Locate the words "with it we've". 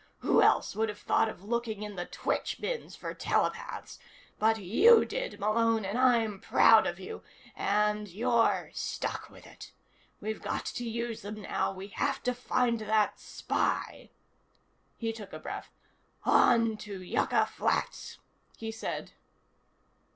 9.29-10.41